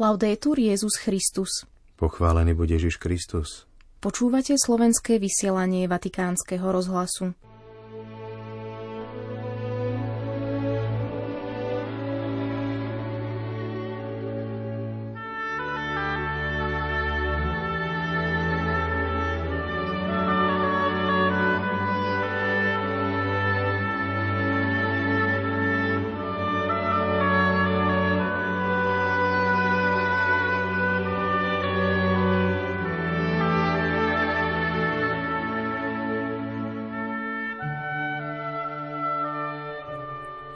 [0.00, 1.68] Laudetur Jezus Christus.
[2.00, 3.68] Pochválený bude Ježiš Kristus.
[4.00, 7.36] Počúvate slovenské vysielanie Vatikánskeho rozhlasu.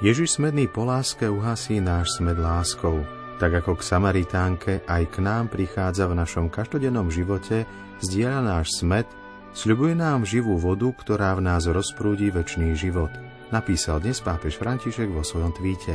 [0.02, 3.06] Ježiš smedný po láske uhasí náš smed láskou,
[3.38, 7.62] tak ako k Samaritánke aj k nám prichádza v našom každodennom živote,
[8.02, 9.06] zdieľa náš smed,
[9.54, 13.14] sľubuje nám živú vodu, ktorá v nás rozprúdi väčší život,
[13.54, 15.94] napísal dnes pápež František vo svojom tweete.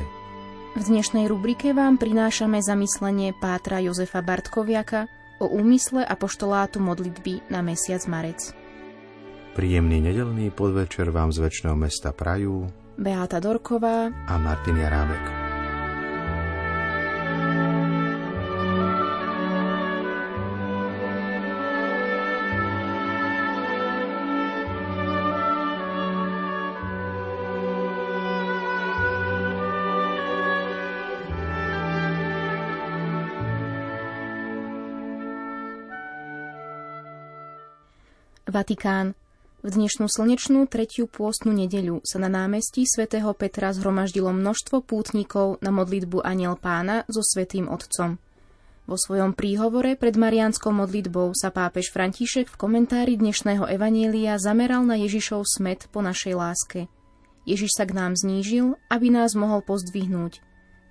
[0.79, 5.11] V dnešnej rubrike vám prinášame zamyslenie pátra Jozefa Bartkoviaka
[5.43, 8.55] o úmysle a poštolátu modlitby na mesiac marec.
[9.59, 15.23] Príjemný nedelný podvečer vám z väčšného mesta Prajú Beáta Dorková a Martin Jarábek.
[38.51, 39.15] Vatikán.
[39.59, 45.67] V dnešnú slnečnú tretiu pôstnu nedeľu sa na námestí svätého Petra zhromaždilo množstvo pútnikov na
[45.67, 48.15] modlitbu Aniel pána so svätým Otcom.
[48.87, 54.95] Vo svojom príhovore pred marianskou modlitbou sa pápež František v komentári dnešného evanielia zameral na
[54.95, 56.79] Ježišov smet po našej láske.
[57.43, 60.39] Ježiš sa k nám znížil, aby nás mohol pozdvihnúť.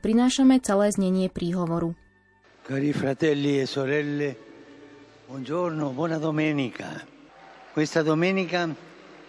[0.04, 1.96] Prinášame celé znenie príhovoru.
[2.68, 4.36] Cari fratelli e sorelle,
[5.24, 7.16] buongiorno, buona domenica.
[7.78, 8.66] Questa domenica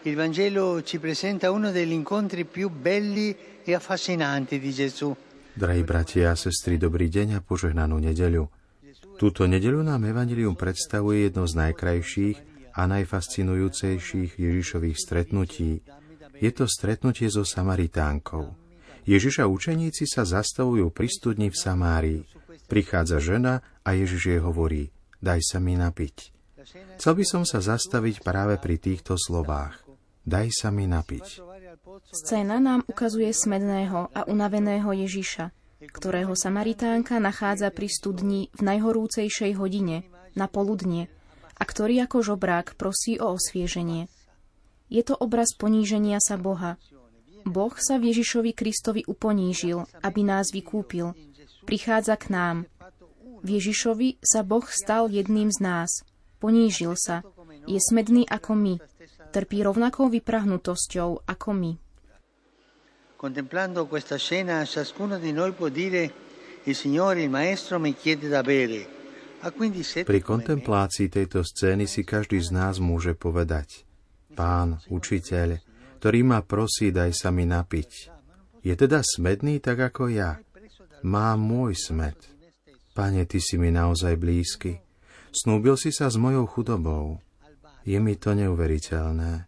[0.01, 5.13] il Vangelo ci presenta uno degli incontri più belli e affascinanti di Gesù.
[5.53, 8.49] Drahí bratia a sestry, dobrý deň a požehnanú nedeľu.
[9.21, 12.37] Túto nedeľu nám Evangelium predstavuje jedno z najkrajších
[12.73, 15.85] a najfascinujúcejších Ježišových stretnutí.
[16.41, 18.49] Je to stretnutie so Samaritánkou.
[19.05, 22.25] Ježiš a učeníci sa zastavujú pri studni v Samárii.
[22.65, 24.89] Prichádza žena a Ježiš jej hovorí,
[25.21, 26.38] daj sa mi napiť.
[26.99, 29.79] Chcel by som sa zastaviť práve pri týchto slovách.
[30.27, 31.39] Daj sa mi napiť.
[32.11, 35.55] Scéna nám ukazuje smedného a unaveného Ježiša,
[35.89, 40.03] ktorého Samaritánka nachádza pri studni v najhorúcejšej hodine,
[40.35, 41.07] na poludnie,
[41.55, 44.11] a ktorý ako žobrák prosí o osvieženie.
[44.91, 46.75] Je to obraz poníženia sa Boha.
[47.47, 51.15] Boh sa v Ježišovi Kristovi uponížil, aby nás vykúpil.
[51.63, 52.57] Prichádza k nám.
[53.39, 55.91] V Ježišovi sa Boh stal jedným z nás–
[56.39, 57.21] Ponížil sa.
[57.67, 58.75] Je smedný ako my.
[59.29, 61.71] Trpí rovnakou vyprahnutosťou ako my.
[63.19, 66.07] Contemplando questa scena, ciascuno di noi può dire
[66.63, 68.97] il Signore, il Maestro mi chiede da bere.
[69.39, 73.87] Pri kontemplácii tejto scény si každý z nás môže povedať
[74.35, 75.63] Pán, učiteľ,
[75.99, 77.91] ktorý ma prosí, daj sa mi napiť.
[78.63, 80.43] Je teda smedný tak ako ja.
[81.07, 82.19] Má môj smed.
[82.91, 84.83] Pane, Ty si mi naozaj blízky.
[85.29, 87.21] Snúbil si sa s mojou chudobou.
[87.85, 89.45] Je mi to neuveriteľné.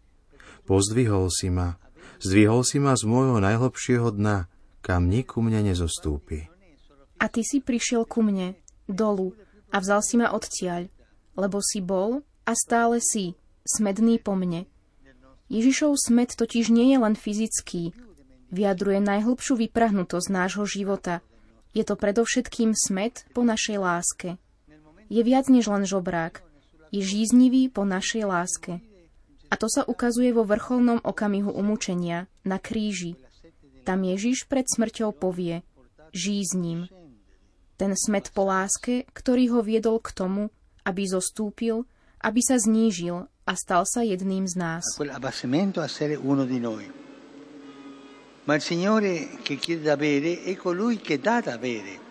[0.62, 1.74] Pozdvihol si ma.
[2.22, 4.46] Zdvihol si ma z môjho najhlbšieho dna,
[4.78, 6.46] kam niku mne nezostúpi.
[7.18, 8.54] A ty si prišiel ku mne,
[8.86, 9.34] dolu,
[9.74, 10.86] a vzal si ma odtiaľ,
[11.34, 13.34] lebo si bol a stále si,
[13.66, 14.70] smedný po mne.
[15.50, 17.90] Ježišov smed totiž nie je len fyzický,
[18.54, 21.22] vyjadruje najhlbšiu vyprahnutosť nášho života.
[21.74, 24.38] Je to predovšetkým smet po našej láske
[25.12, 26.40] je viac než len žobrák.
[26.88, 28.80] Je žíznivý po našej láske.
[29.52, 33.20] A to sa ukazuje vo vrcholnom okamihu umúčenia, na kríži.
[33.84, 35.60] Tam Ježiš pred smrťou povie,
[36.16, 36.88] žízním.
[37.76, 40.48] Ten smet po láske, ktorý ho viedol k tomu,
[40.88, 41.84] aby zostúpil,
[42.24, 44.84] aby sa znížil a stal sa jedným z nás.
[48.42, 52.01] Ma il Signore che chiede da bere è colui che dà da bere.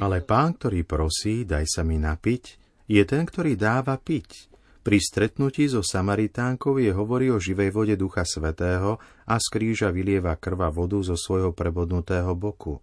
[0.00, 2.44] Ale pán, ktorý prosí, daj sa mi napiť,
[2.86, 4.52] je ten, ktorý dáva piť.
[4.86, 10.38] Pri stretnutí so Samaritánkou je hovorí o živej vode Ducha Svetého a z kríža vylieva
[10.38, 12.78] krva vodu zo svojho prebodnutého boku.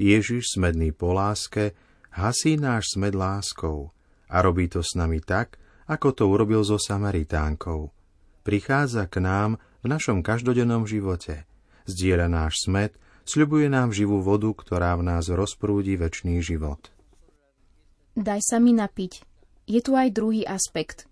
[0.00, 1.76] Ježiš, smedný po láske,
[2.16, 3.92] hasí náš smed láskou
[4.32, 7.92] a robí to s nami tak, ako to urobil so Samaritánkou.
[8.40, 11.44] Prichádza k nám v našom každodennom živote,
[11.84, 16.92] zdieľa náš smed Sľubuje nám živú vodu, ktorá v nás rozprúdi väčší život.
[18.14, 19.24] Daj sa mi napiť.
[19.64, 21.08] Je tu aj druhý aspekt.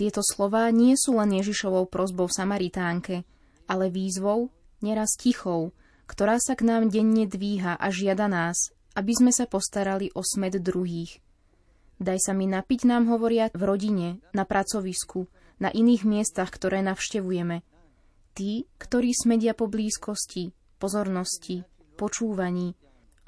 [0.00, 3.28] Tieto slová nie sú len Ježišovou prozbou Samaritánke,
[3.68, 4.48] ale výzvou,
[4.80, 5.76] neraz tichou,
[6.08, 10.58] ktorá sa k nám denne dvíha a žiada nás, aby sme sa postarali o smet
[10.58, 11.20] druhých.
[12.00, 15.28] Daj sa mi napiť, nám hovoria v rodine, na pracovisku,
[15.60, 17.60] na iných miestach, ktoré navštevujeme.
[18.32, 21.60] Tí, ktorí smedia po blízkosti, pozornosti,
[22.00, 22.72] počúvaní.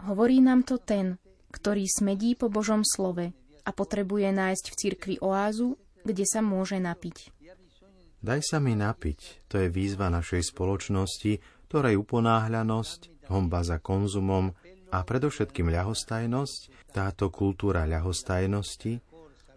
[0.08, 1.20] Hovorí nám to ten,
[1.52, 7.30] ktorý smedí po Božom slove a potrebuje nájsť v cirkvi oázu, kde sa môže napiť.
[8.22, 14.54] Daj sa mi napiť, to je výzva našej spoločnosti, ktorej uponáhľanosť, homba za konzumom
[14.94, 19.02] a predovšetkým ľahostajnosť, táto kultúra ľahostajnosti,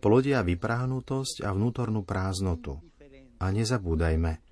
[0.01, 2.77] plodia vyprahnutosť a vnútornú prázdnotu.
[3.41, 4.44] A nezabúdajme,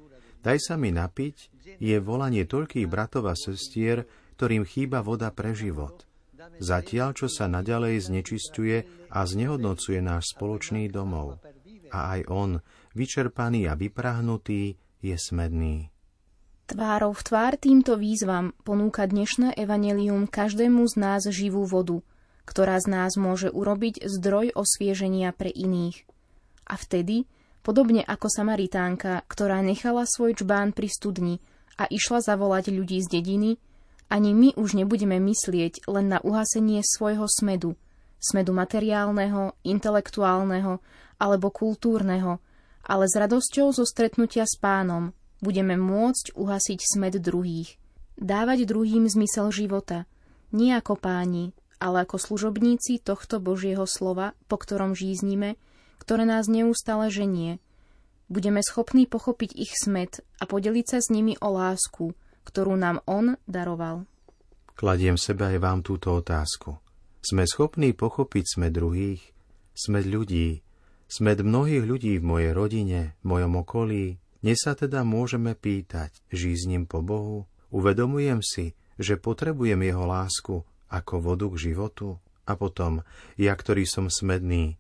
[0.44, 1.36] daj sa mi napiť,
[1.80, 4.06] je volanie toľkých bratov a sestier,
[4.36, 6.04] ktorým chýba voda pre život.
[6.60, 11.40] Zatiaľ, čo sa naďalej znečistuje a znehodnocuje náš spoločný domov.
[11.95, 12.51] A aj on,
[12.92, 15.94] vyčerpaný a vyprahnutý, je smedný.
[16.63, 22.00] Tvárov v tvár týmto výzvam ponúka dnešné evanelium každému z nás živú vodu,
[22.48, 26.07] ktorá z nás môže urobiť zdroj osvieženia pre iných.
[26.63, 27.28] A vtedy,
[27.63, 31.36] podobne ako Samaritánka, ktorá nechala svoj čbán pri studni
[31.80, 33.51] a išla zavolať ľudí z dediny,
[34.12, 37.74] ani my už nebudeme myslieť len na uhasenie svojho smedu,
[38.21, 40.83] smedu materiálneho, intelektuálneho
[41.18, 42.38] alebo kultúrneho,
[42.83, 47.80] ale s radosťou zo stretnutia s pánom budeme môcť uhasiť smed druhých,
[48.19, 50.06] dávať druhým zmysel života,
[50.54, 55.60] nie ako páni, ale ako služobníci tohto Božieho slova, po ktorom žíznime,
[56.04, 57.64] ktoré nás neustále ženie.
[58.28, 62.12] Budeme schopní pochopiť ich smet a podeliť sa s nimi o lásku,
[62.44, 64.04] ktorú nám On daroval.
[64.76, 66.76] Kladiem sebe aj vám túto otázku.
[67.24, 69.24] Sme schopní pochopiť sme druhých,
[69.72, 70.60] sme ľudí,
[71.08, 74.20] sme mnohých ľudí v mojej rodine, v mojom okolí.
[74.44, 77.48] Dnes sa teda môžeme pýtať, žízním po Bohu?
[77.72, 82.20] Uvedomujem si, že potrebujem Jeho lásku ako vodu k životu?
[82.44, 83.08] A potom,
[83.40, 84.76] ja, ktorý som smedný,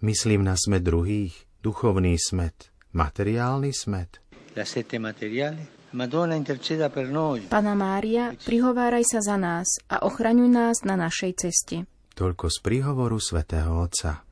[0.00, 1.32] myslím na smet druhých,
[1.62, 4.20] duchovný smet, materiálny smet.
[4.56, 5.80] La sete materiale
[7.50, 11.82] Pana Mária, prihováraj sa za nás a ochraňuj nás na našej ceste.
[12.14, 14.22] Toľko z príhovoru svätého Otca.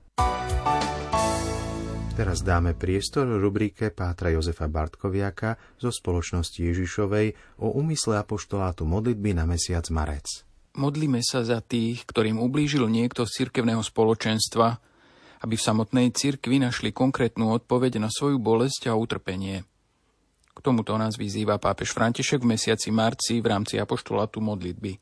[2.14, 9.46] Teraz dáme priestor rubrike Pátra Jozefa Bartkoviaka zo spoločnosti Ježišovej o úmysle apoštolátu modlitby na
[9.46, 10.46] mesiac marec.
[10.78, 14.78] Modlíme sa za tých, ktorým ublížil niekto z cirkevného spoločenstva,
[15.42, 19.62] aby v samotnej cirkvi našli konkrétnu odpoveď na svoju bolesť a utrpenie.
[20.58, 24.98] K tomuto nás vyzýva pápež František v mesiaci marci v rámci apoštolátu modlitby.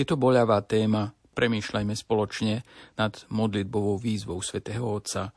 [0.00, 2.64] Je to boľavá téma, premýšľajme spoločne
[2.96, 5.36] nad modlitbovou výzvou svätého Otca.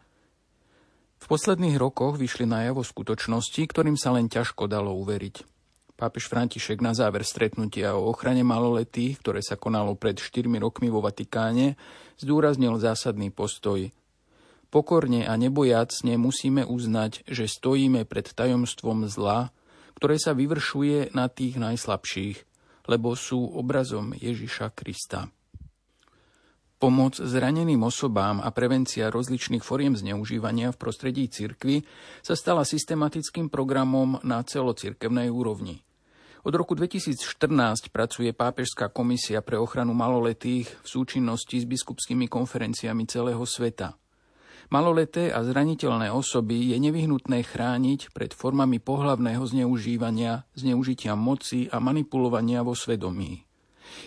[1.20, 5.44] V posledných rokoch vyšli najavo skutočnosti, ktorým sa len ťažko dalo uveriť.
[6.00, 11.04] Pápež František na záver stretnutia o ochrane maloletých, ktoré sa konalo pred 4 rokmi vo
[11.04, 11.76] Vatikáne,
[12.18, 13.92] zdôraznil zásadný postoj–
[14.72, 19.52] Pokorne a nebojacne musíme uznať, že stojíme pred tajomstvom zla,
[20.00, 22.38] ktoré sa vyvršuje na tých najslabších,
[22.88, 25.28] lebo sú obrazom Ježiša Krista.
[26.82, 31.86] Pomoc zraneným osobám a prevencia rozličných foriem zneužívania v prostredí cirkvy
[32.26, 35.86] sa stala systematickým programom na celocirkevnej úrovni.
[36.42, 43.46] Od roku 2014 pracuje Pápežská komisia pre ochranu maloletých v súčinnosti s biskupskými konferenciami celého
[43.46, 44.01] sveta.
[44.72, 52.64] Maloleté a zraniteľné osoby je nevyhnutné chrániť pred formami pohlavného zneužívania, zneužitia moci a manipulovania
[52.64, 53.44] vo svedomí.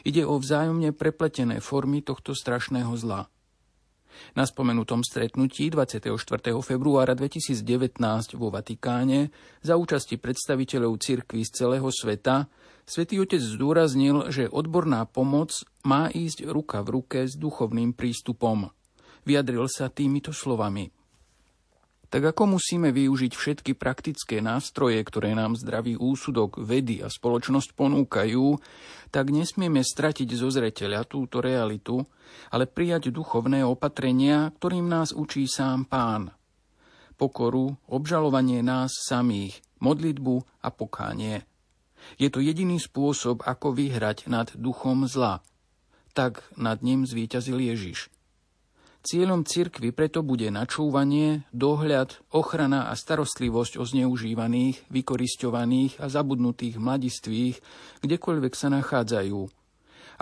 [0.08, 3.28] Ide o vzájomne prepletené formy tohto strašného zla.
[4.32, 6.16] Na spomenutom stretnutí 24.
[6.64, 8.00] februára 2019
[8.32, 12.48] vo Vatikáne za účasti predstaviteľov cirkví z celého sveta
[12.88, 18.72] Svetý Otec zdôraznil, že odborná pomoc má ísť ruka v ruke s duchovným prístupom–
[19.24, 20.92] Vyjadril sa týmito slovami.
[22.14, 28.54] Tak ako musíme využiť všetky praktické nástroje, ktoré nám zdravý úsudok, vedy a spoločnosť ponúkajú,
[29.10, 32.06] tak nesmieme stratiť zo zreteľa túto realitu,
[32.54, 36.30] ale prijať duchovné opatrenia, ktorým nás učí sám pán.
[37.18, 41.42] Pokoru, obžalovanie nás samých, modlitbu a pokánie.
[42.14, 45.42] Je to jediný spôsob, ako vyhrať nad duchom zla.
[46.14, 48.06] Tak nad ním zvíťazil Ježiš.
[49.04, 57.60] Cieľom cirkvy preto bude načúvanie, dohľad, ochrana a starostlivosť o zneužívaných, vykoristovaných a zabudnutých mladistvých,
[58.00, 59.40] kdekoľvek sa nachádzajú.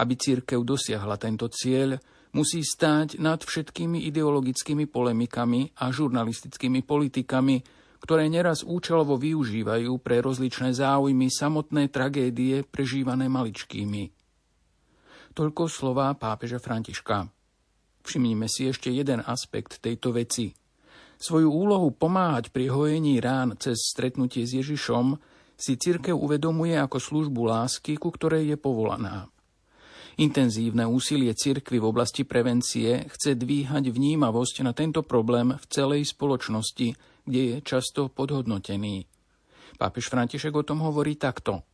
[0.02, 1.94] Aby cirkev dosiahla tento cieľ,
[2.34, 7.62] musí stáť nad všetkými ideologickými polemikami a žurnalistickými politikami,
[8.02, 14.10] ktoré neraz účelovo využívajú pre rozličné záujmy samotné tragédie prežívané maličkými.
[15.38, 17.41] Toľko slová pápeža Františka.
[18.02, 20.52] Všimnime si ešte jeden aspekt tejto veci.
[21.22, 25.14] Svoju úlohu pomáhať pri hojení rán cez stretnutie s Ježišom
[25.54, 29.30] si cirkev uvedomuje ako službu lásky, ku ktorej je povolaná.
[30.18, 36.98] Intenzívne úsilie cirkvy v oblasti prevencie chce dvíhať vnímavosť na tento problém v celej spoločnosti,
[37.24, 39.08] kde je často podhodnotený.
[39.80, 41.64] Pápež František o tom hovorí takto.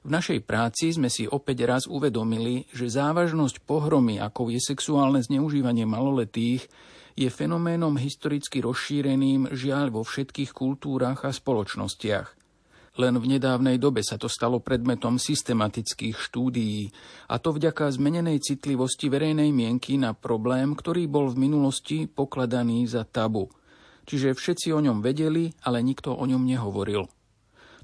[0.00, 5.84] V našej práci sme si opäť raz uvedomili, že závažnosť pohromy, ako je sexuálne zneužívanie
[5.84, 6.72] maloletých,
[7.20, 12.32] je fenoménom historicky rozšíreným žiaľ vo všetkých kultúrach a spoločnostiach.
[12.96, 16.88] Len v nedávnej dobe sa to stalo predmetom systematických štúdií,
[17.28, 23.04] a to vďaka zmenenej citlivosti verejnej mienky na problém, ktorý bol v minulosti pokladaný za
[23.04, 23.52] tabu.
[24.08, 27.04] Čiže všetci o ňom vedeli, ale nikto o ňom nehovoril.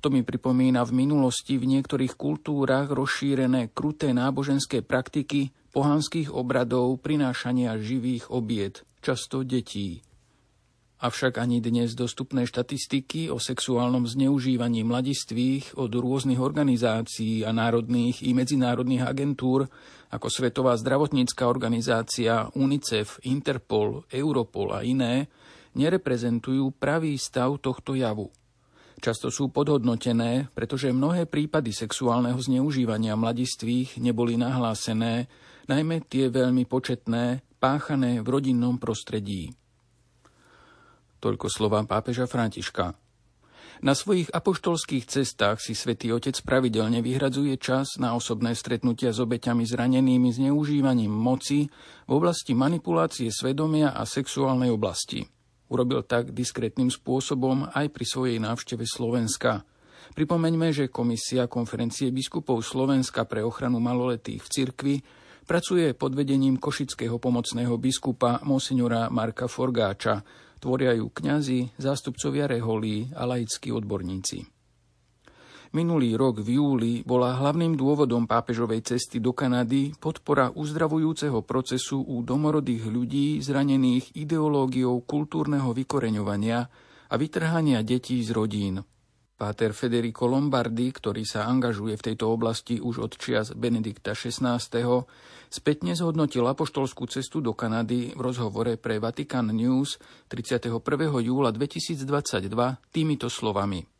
[0.04, 7.76] To mi pripomína v minulosti v niektorých kultúrach rozšírené kruté náboženské praktiky pohanských obradov prinášania
[7.80, 10.04] živých obied, často detí.
[10.96, 18.32] Avšak ani dnes dostupné štatistiky o sexuálnom zneužívaní mladistvých od rôznych organizácií a národných i
[18.32, 19.68] medzinárodných agentúr
[20.08, 25.28] ako Svetová zdravotnícka organizácia, UNICEF, Interpol, Europol a iné
[25.76, 28.32] nereprezentujú pravý stav tohto javu.
[28.96, 35.28] Často sú podhodnotené, pretože mnohé prípady sexuálneho zneužívania mladistvých neboli nahlásené,
[35.68, 39.52] najmä tie veľmi početné, páchané v rodinnom prostredí.
[41.20, 42.96] Toľko slova pápeža Františka.
[43.84, 49.68] Na svojich apoštolských cestách si svätý Otec pravidelne vyhradzuje čas na osobné stretnutia s obeťami
[49.68, 51.68] zranenými zneužívaním moci
[52.08, 55.35] v oblasti manipulácie svedomia a sexuálnej oblasti.
[55.66, 59.66] Urobil tak diskrétnym spôsobom aj pri svojej návšteve Slovenska.
[60.14, 64.94] Pripomeňme, že Komisia konferencie biskupov Slovenska pre ochranu maloletých v cirkvi
[65.46, 70.22] pracuje pod vedením košického pomocného biskupa monsignora Marka Forgáča.
[70.62, 74.55] Tvoria ju kňazi, zástupcovia reholí a laickí odborníci.
[75.74, 82.22] Minulý rok v júli bola hlavným dôvodom pápežovej cesty do Kanady podpora uzdravujúceho procesu u
[82.22, 86.58] domorodých ľudí zranených ideológiou kultúrneho vykoreňovania
[87.10, 88.78] a vytrhania detí z rodín.
[89.36, 94.56] Páter Federico Lombardi, ktorý sa angažuje v tejto oblasti už od čias Benedikta XVI.,
[95.52, 100.00] spätne zhodnotil apoštolskú cestu do Kanady v rozhovore pre Vatican News
[100.32, 100.80] 31.
[101.20, 102.48] júla 2022
[102.94, 103.84] týmito slovami–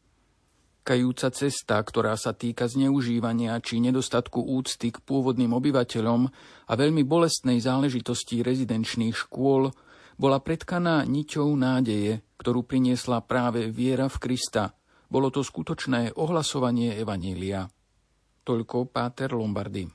[0.87, 6.31] kajúca cesta, ktorá sa týka zneužívania či nedostatku úcty k pôvodným obyvateľom
[6.71, 9.75] a veľmi bolestnej záležitosti rezidenčných škôl,
[10.14, 14.78] bola predkaná niťou nádeje, ktorú priniesla práve viera v Krista.
[15.11, 17.66] Bolo to skutočné ohlasovanie Evanília.
[18.47, 19.90] Toľko Páter Lombardy.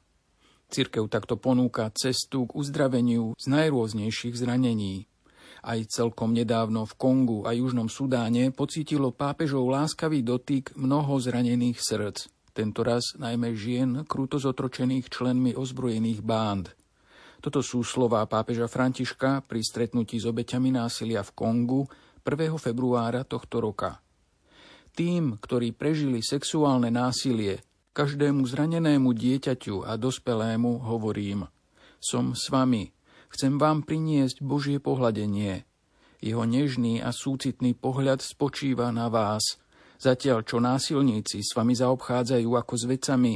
[0.71, 5.10] Cirkev takto ponúka cestu k uzdraveniu z najrôznejších zranení,
[5.61, 12.17] aj celkom nedávno v Kongu a Južnom Sudáne pocítilo pápežov láskavý dotyk mnoho zranených srdc.
[12.51, 16.75] Tento raz najmä žien, kruto zotročených členmi ozbrojených bánd.
[17.41, 21.81] Toto sú slová pápeža Františka pri stretnutí s obeťami násilia v Kongu
[22.21, 22.53] 1.
[22.61, 23.97] februára tohto roka.
[24.93, 27.63] Tým, ktorí prežili sexuálne násilie,
[27.95, 31.47] každému zranenému dieťaťu a dospelému hovorím,
[31.97, 32.91] som s vami,
[33.31, 35.63] Chcem vám priniesť Božie pohľadenie.
[36.19, 39.55] Jeho nežný a súcitný pohľad spočíva na vás,
[40.03, 43.33] zatiaľ čo násilníci s vami zaobchádzajú ako s vecami.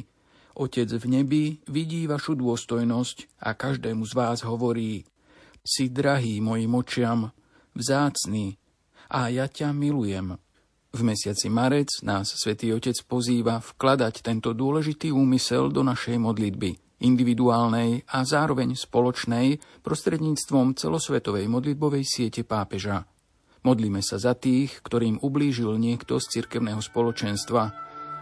[0.59, 5.07] Otec v nebi vidí vašu dôstojnosť a každému z vás hovorí
[5.63, 7.31] Si drahý mojim očiam,
[7.73, 8.59] vzácný,
[9.09, 10.35] a ja ťa milujem.
[10.91, 16.71] V mesiaci marec nás svätý Otec pozýva vkladať tento dôležitý úmysel do našej modlitby–
[17.01, 23.07] individuálnej a zároveň spoločnej prostredníctvom celosvetovej modlitbovej siete pápeža.
[23.65, 27.73] Modlíme sa za tých, ktorým ublížil niekto z cirkevného spoločenstva,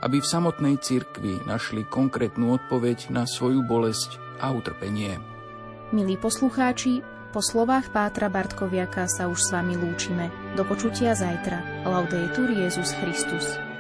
[0.04, 5.20] aby v samotnej cirkvi našli konkrétnu odpoveď na svoju bolesť a utrpenie.
[5.92, 7.04] Milí poslucháči,
[7.34, 10.30] po slovách Pátra Bartkoviaka sa už s vami lúčime.
[10.54, 11.86] Do počutia zajtra.
[11.86, 13.73] Laudetur Jezus Christus.